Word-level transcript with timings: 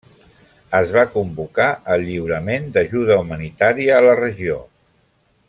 Es 0.77 0.93
va 0.95 1.03
convocar 1.17 1.67
el 1.97 2.07
lliurament 2.07 2.65
d'ajuda 2.79 3.19
humanitària 3.27 4.01
a 4.01 4.05
la 4.09 4.17
regió. 4.23 4.59